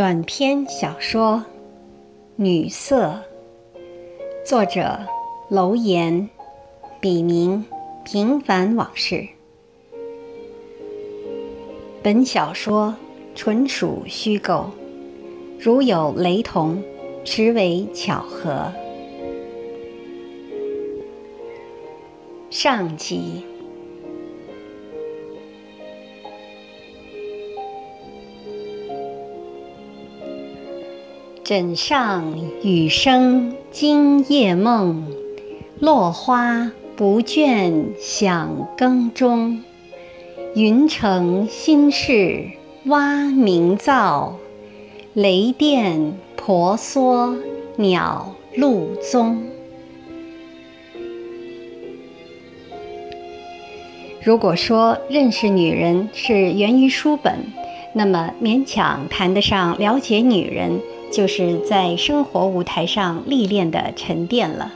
[0.00, 1.32] 短篇小说
[2.36, 3.22] 《女色》，
[4.48, 4.98] 作者
[5.50, 6.30] 楼岩，
[7.00, 7.62] 笔名
[8.02, 9.28] 平凡往事。
[12.02, 12.94] 本小说
[13.34, 14.70] 纯属虚构，
[15.58, 16.82] 如有雷同，
[17.22, 18.72] 实为巧合。
[22.48, 23.44] 上集。
[31.50, 35.04] 枕上雨声惊夜梦，
[35.80, 39.60] 落花不倦响更钟。
[40.54, 42.52] 云成心事
[42.84, 44.34] 蛙鸣噪，
[45.12, 47.34] 雷电婆娑
[47.74, 49.42] 鸟露踪。
[54.22, 57.40] 如果说认识女人是源于书本，
[57.92, 60.80] 那么勉强谈得上了解女人。
[61.10, 64.72] 就是在生活舞台上历练的沉淀了。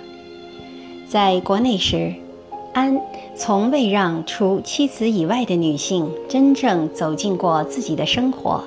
[1.09, 2.15] 在国内时，
[2.73, 3.01] 安
[3.37, 8.65] 从未让除妻子以外的女性真正走进过自己的生活。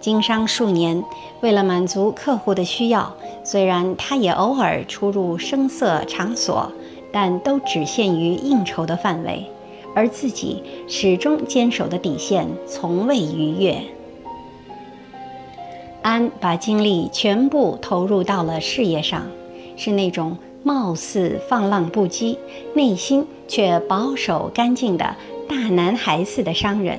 [0.00, 1.04] 经商数年，
[1.42, 6.72] 为了满足客户的需要，虽然他也偶尔出入声色场所，
[7.12, 9.44] 但都只限于应酬的范围，
[9.94, 13.80] 而自己始终坚守的底线从未逾越。
[16.02, 19.26] 安把精力全部投入到了事业上，
[19.76, 22.36] 是那种貌似放浪不羁，
[22.74, 25.14] 内心却保守干净的
[25.48, 26.98] 大男孩似的商人。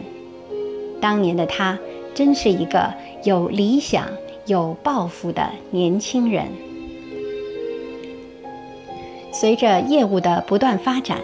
[1.00, 1.80] 当年的他，
[2.14, 4.08] 真是一个有理想、
[4.46, 6.46] 有抱负的年轻人。
[9.32, 11.18] 随着业务的不断发展，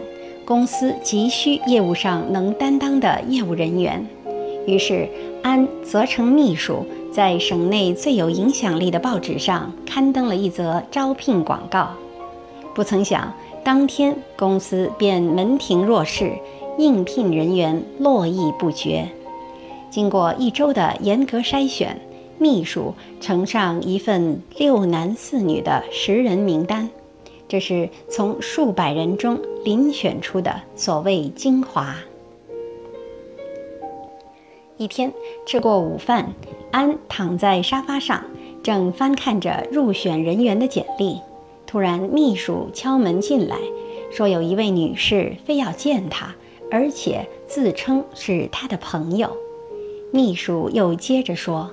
[0.45, 4.03] 公司急需业务上能担当的业务人员，
[4.65, 5.07] 于是
[5.43, 6.83] 安责成秘书。
[7.11, 11.89] 在省内最有影响力的报纸上刊登了一则招聘广告，
[12.75, 16.31] 不曾想当天公司便门庭若市，
[16.77, 19.07] 应聘人员络绎不绝。
[19.89, 21.99] 经过一周的严格筛选，
[22.37, 26.87] 秘书呈上一份六男四女的十人名单，
[27.47, 31.95] 这是从数百人中遴选出的所谓精华。
[34.77, 35.13] 一天
[35.45, 36.33] 吃过午饭。
[36.71, 38.23] 安躺在沙发上，
[38.61, 41.19] 正翻看着入选人员的简历。
[41.65, 43.57] 突然，秘书敲门进来，
[44.11, 46.35] 说有一位女士非要见他，
[46.69, 49.35] 而且自称是他的朋友。
[50.11, 51.71] 秘书又接着说：“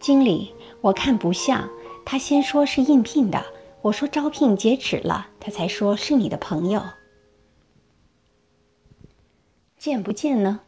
[0.00, 1.68] 经理，我看不像。
[2.04, 3.44] 他先说是应聘的，
[3.82, 6.82] 我说招聘截止了，他才说是你的朋友。
[9.76, 10.60] 见不见呢？”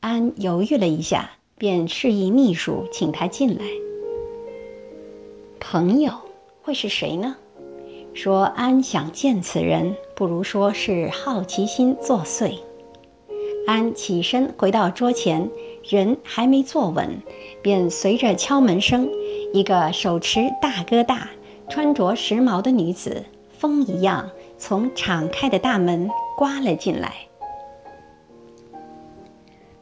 [0.00, 1.30] 安犹豫了一下。
[1.58, 3.64] 便示意秘书请他进来。
[5.58, 6.12] 朋友
[6.60, 7.34] 会是谁呢？
[8.12, 12.58] 说安想见此人，不如说是好奇心作祟。
[13.66, 15.50] 安起身回到桌前，
[15.82, 17.22] 人还没坐稳，
[17.62, 19.08] 便随着敲门声，
[19.54, 21.30] 一个手持大哥大、
[21.70, 23.24] 穿着时髦的女子，
[23.58, 27.14] 风一样从敞开的大门刮了进来。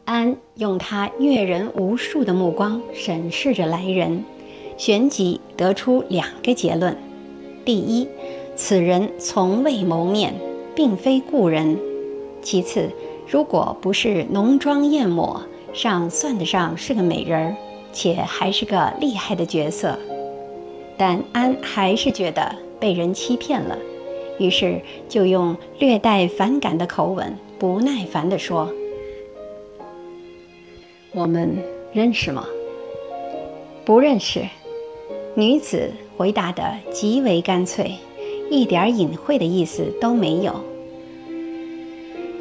[0.05, 4.23] 安用他阅人无数的目光审视着来人，
[4.77, 6.95] 旋即得出两个结论：
[7.65, 8.07] 第一，
[8.55, 10.35] 此人从未谋面，
[10.75, 11.77] 并非故人；
[12.43, 12.91] 其次，
[13.27, 15.41] 如果不是浓妆艳抹，
[15.73, 17.57] 尚算得上是个美人儿，
[17.93, 19.99] 且还是个厉害的角色。
[20.99, 23.79] 但安还是觉得被人欺骗了，
[24.39, 28.69] 于是就用略带反感的口吻，不耐烦地说。
[31.17, 31.57] 我们
[31.93, 32.45] 认识吗？
[33.85, 34.45] 不认识。
[35.37, 37.93] 女子回答得极为干脆，
[38.51, 40.55] 一点隐晦的意思都没有。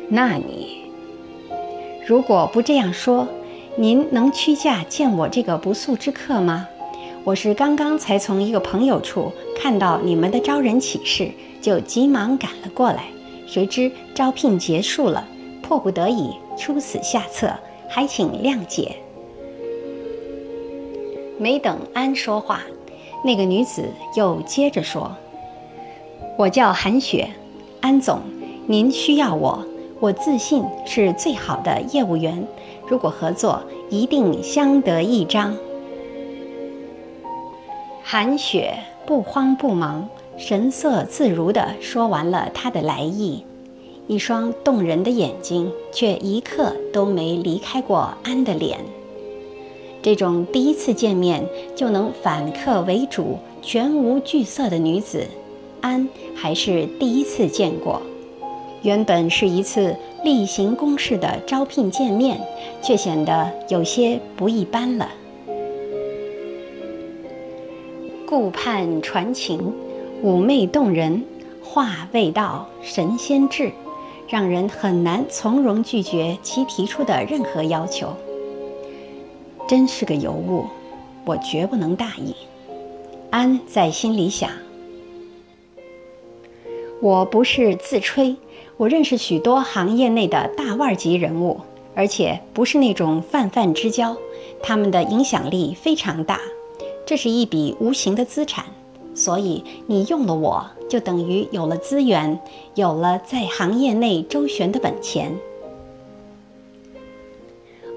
[0.10, 0.86] 那你
[2.08, 3.28] 如果不这样说，
[3.76, 6.68] 您能屈驾见我这个不速之客吗？
[7.24, 11.30] 我是刚刚才从一个朋友处看到你们的招人启事，
[11.62, 13.06] 就急忙赶了过来。
[13.46, 15.28] 谁知招聘结束了，
[15.62, 17.52] 迫不得已出此下策。
[17.94, 18.96] 还请谅解。
[21.38, 22.62] 没等安说话，
[23.24, 23.84] 那个女子
[24.16, 25.16] 又接着说
[26.36, 27.30] ：“我叫韩雪，
[27.82, 28.22] 安总，
[28.66, 29.64] 您需要我，
[30.00, 32.48] 我自信是最好的业务员。
[32.88, 33.62] 如果合作，
[33.92, 35.56] 一定相得益彰。”
[38.04, 38.74] 韩雪
[39.06, 43.46] 不慌不忙，神色自如地说完了她的来意。
[44.08, 48.80] 一双动人的眼睛，却一刻都没离开过安的脸。
[50.02, 55.26] 这种第一次见面就能反客为主、全无惧色的女子，
[55.80, 58.02] 安还是第一次见过。
[58.82, 59.96] 原本是一次
[60.26, 62.38] 例行公事的招聘见面，
[62.82, 65.10] 却显得有些不一般了。
[68.26, 69.74] 顾盼传情，
[70.22, 71.24] 妩媚动人，
[71.64, 73.72] 话未到，神仙至，
[74.34, 78.12] 让人很难从容拒绝其提出的任何要求。
[79.68, 80.66] 真是个尤物，
[81.24, 82.36] 我绝不能大意。
[83.30, 84.50] 安在心里想。
[87.00, 88.36] 我不是自吹，
[88.78, 91.62] 我认识许多行业内的大腕级人物，
[91.94, 94.18] 而且不是那种泛泛之交，
[94.64, 96.40] 他们的影响力非常大，
[97.06, 98.66] 这是一笔无形的资产。
[99.16, 102.40] 所以你用了我，就等于有了资源，
[102.76, 105.36] 有了在行业内周旋的本钱。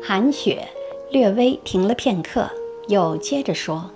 [0.02, 0.68] 韩雪。
[1.12, 2.50] 略微停了片刻，
[2.88, 3.92] 又接着说：“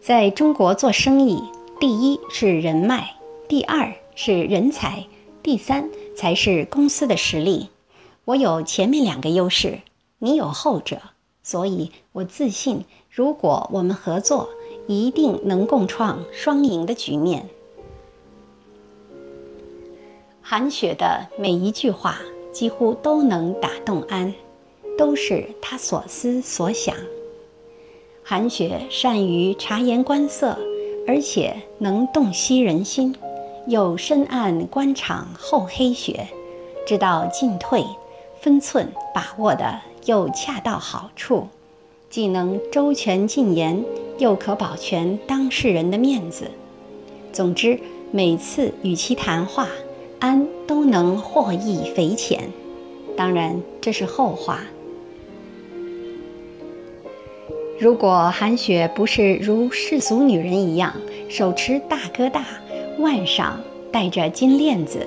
[0.00, 1.42] 在中国做生意，
[1.80, 3.16] 第一是人脉，
[3.48, 5.04] 第二是人才，
[5.42, 7.68] 第三才是公司的实力。
[8.24, 9.80] 我有前面两个优势，
[10.20, 11.02] 你有后者，
[11.42, 14.48] 所以我自信，如果我们合作，
[14.86, 17.48] 一定能共创双赢的局面。”
[20.40, 22.18] 韩雪的每一句话
[22.52, 24.34] 几乎都能打动安。
[24.98, 26.94] 都是他所思所想。
[28.22, 30.58] 韩雪善于察言观色，
[31.08, 33.16] 而且能洞悉人心，
[33.66, 36.28] 又深谙官场厚黑学，
[36.86, 37.82] 知道进退
[38.40, 41.48] 分寸把握的又恰到好处，
[42.10, 43.82] 既能周全进言，
[44.22, 46.48] 又可保全当事人的面子。
[47.32, 47.76] 总之，
[48.12, 49.66] 每次与其谈话，
[50.20, 52.48] 安都能获益匪浅。
[53.16, 54.60] 当然，这是后话。
[57.80, 60.94] 如果韩雪不是如世俗女人一样
[61.28, 62.46] 手持大哥大，
[63.00, 63.60] 腕上
[63.90, 65.04] 戴着金链子，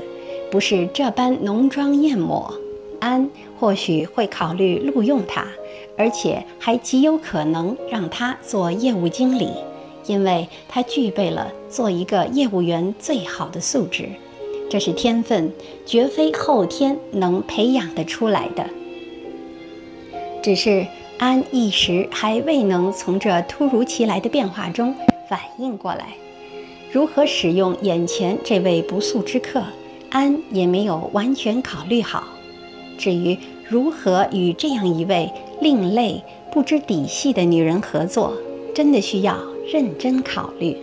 [0.52, 2.54] 不是这般浓妆艳抹，
[3.00, 5.48] 安或许会考虑录用她，
[5.98, 9.50] 而且还极有可能让他做业务经理，
[10.06, 14.10] 因为他具备了做一个业务员最好的素质，
[14.70, 15.52] 这是天分，
[15.86, 18.66] 绝非后天能培养得出来的。
[20.42, 20.86] 只是。
[21.18, 24.94] 安一时还未能从这突如其来的变化中
[25.30, 26.08] 反应过来，
[26.92, 29.64] 如何使用眼前这位不速之客，
[30.10, 32.26] 安也没有完全考虑好。
[32.98, 38.34] 至于如何与这样一位另类、不知底细的女人合作，
[38.74, 39.38] 真的需要
[39.72, 40.78] 认真考虑。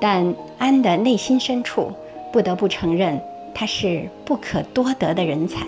[0.00, 1.92] 但安的内心深处
[2.32, 3.20] 不得不承认，
[3.54, 5.66] 她是不可多得的人才。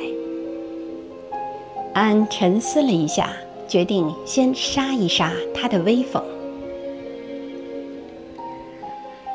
[1.92, 3.30] 安沉思了一下。
[3.68, 6.22] 决定先杀一杀他的威风。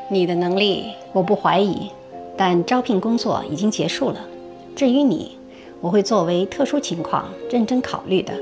[0.10, 1.92] 你的能力我不怀疑，
[2.38, 4.26] 但招聘工作已经结束了。
[4.74, 5.38] 至于你，
[5.82, 8.34] 我会作为特殊情况认真考虑的。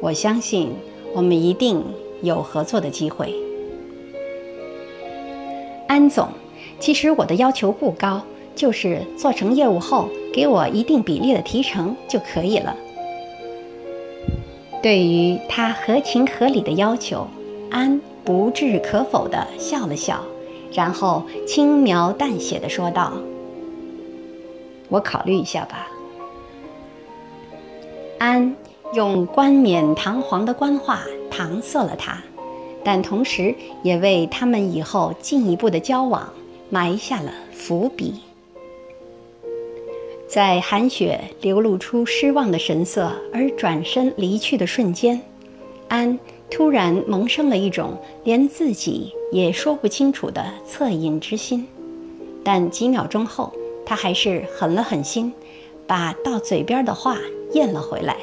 [0.00, 0.72] 我相信
[1.14, 1.84] 我们一定
[2.22, 3.34] 有合作的机会。
[5.86, 6.28] 安总，
[6.78, 8.22] 其实我的要求不高，
[8.56, 12.74] 就是做成业务后给我一定比例的提成就可以了。
[14.82, 17.26] 对于他合情合理的要求，
[17.70, 20.24] 安不置可否地笑了笑，
[20.72, 23.12] 然后轻描淡写地说道
[24.88, 25.86] ：“我考虑一下吧。”
[28.20, 28.54] 安
[28.92, 31.00] 用冠冕堂皇的官话
[31.30, 32.22] 搪塞了他，
[32.84, 36.30] 但同时也为他们以后进一步的交往
[36.68, 38.20] 埋下了伏笔。
[40.28, 45.18] 在韩雪流露出失望的神色而转身离去的瞬间，
[45.88, 46.18] 安
[46.50, 51.66] 突然萌生了一种连自己也说不清楚的恻隐之心。
[52.44, 53.50] 但几秒钟后，
[53.86, 55.32] 他还是狠了狠心，
[55.90, 57.18] 把到嘴边的话
[57.52, 58.16] 咽了回来。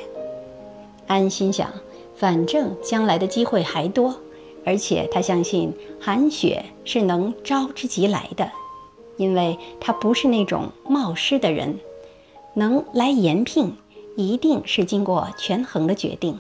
[1.06, 1.70] 安心想，
[2.16, 4.16] 反正将来的机会还多，
[4.64, 8.50] 而且他相信韩雪是能招之即来的，
[9.18, 11.78] 因为她不是那种冒失的人。
[12.54, 13.76] 能来延聘，
[14.16, 16.40] 一定是经过权衡的决定。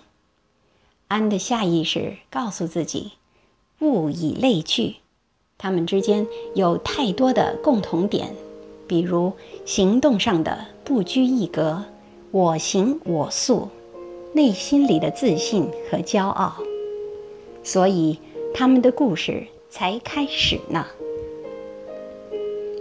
[1.10, 3.12] 安的下意识告诉自己，
[3.82, 4.96] 物以类聚，
[5.58, 8.34] 他们之间有太多的共同点，
[8.88, 9.34] 比如
[9.66, 11.84] 行动上的不拘一格，
[12.32, 13.68] 我行我素，
[14.34, 16.56] 内心里的自信和骄傲，
[17.64, 18.18] 所以
[18.54, 20.86] 他们的故事才开始呢。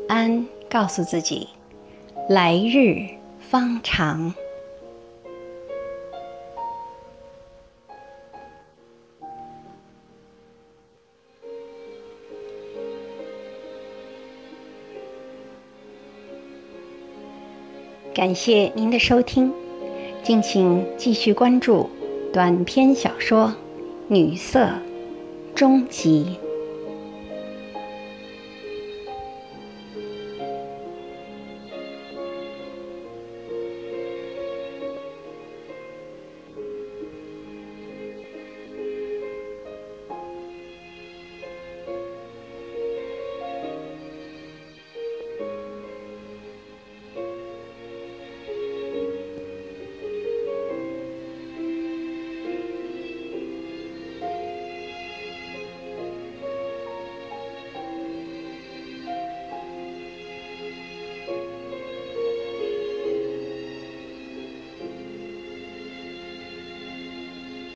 [0.09, 1.49] 安告诉自己，
[2.29, 3.17] 来日。
[3.49, 4.35] 方长。
[18.17, 19.53] 感谢您的收听，
[20.23, 21.91] 敬请继续关注
[22.33, 23.49] 短篇小说
[24.09, 24.65] 《女色》
[25.55, 26.39] 终极。